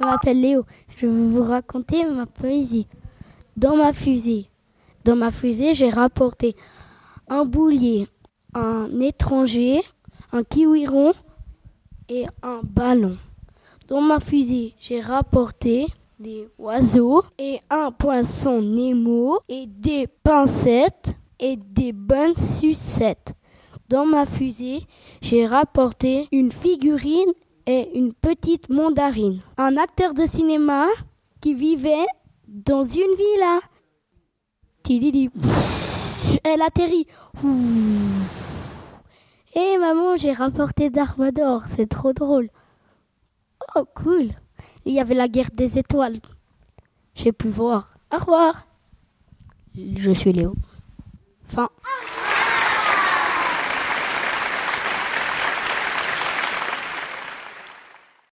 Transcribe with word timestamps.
Je 0.00 0.06
m'appelle 0.06 0.40
Léo. 0.40 0.64
Je 0.96 1.06
vais 1.06 1.12
vous 1.12 1.42
raconter 1.42 2.04
ma 2.04 2.26
poésie. 2.26 2.86
Dans 3.56 3.76
ma 3.76 3.92
fusée. 3.92 4.48
Dans 5.04 5.16
ma 5.16 5.30
fusée, 5.30 5.74
j'ai 5.74 5.90
rapporté 5.90 6.54
un 7.28 7.44
boulier, 7.44 8.06
un 8.54 8.88
étranger, 9.00 9.82
un 10.32 10.44
kiwiron 10.44 11.12
et 12.08 12.26
un 12.42 12.60
ballon. 12.62 13.16
Dans 13.88 14.00
ma 14.00 14.20
fusée, 14.20 14.74
j'ai 14.78 15.00
rapporté 15.00 15.86
des 16.18 16.48
oiseaux 16.58 17.22
et 17.38 17.60
un 17.70 17.90
poisson 17.90 18.60
Nemo 18.60 19.38
et 19.48 19.66
des 19.66 20.06
pincettes 20.06 21.14
et 21.40 21.56
des 21.56 21.92
bonnes 21.92 22.36
sucettes. 22.36 23.34
Dans 23.88 24.04
ma 24.04 24.26
fusée, 24.26 24.82
j'ai 25.22 25.46
rapporté 25.46 26.28
une 26.30 26.52
figurine 26.52 27.32
et 27.68 27.98
une 27.98 28.14
petite 28.14 28.70
mandarine. 28.70 29.40
Un 29.58 29.76
acteur 29.76 30.14
de 30.14 30.26
cinéma 30.26 30.86
qui 31.42 31.54
vivait 31.54 32.06
dans 32.48 32.84
une 32.84 33.14
villa. 33.16 33.60
Elle 36.44 36.62
atterrit. 36.62 37.06
Et 39.54 39.76
maman, 39.78 40.16
j'ai 40.16 40.32
rapporté 40.32 40.88
Darvador. 40.88 41.64
C'est 41.76 41.88
trop 41.88 42.14
drôle. 42.14 42.48
Oh, 43.76 43.84
cool. 43.94 44.30
Il 44.86 44.94
y 44.94 45.00
avait 45.00 45.14
la 45.14 45.28
guerre 45.28 45.50
des 45.52 45.78
étoiles. 45.78 46.20
J'ai 47.14 47.32
pu 47.32 47.48
voir. 47.48 47.92
Au 48.14 48.16
revoir. 48.16 48.66
Je 49.74 50.12
suis 50.12 50.32
Léo. 50.32 50.54
Fin. 51.44 51.68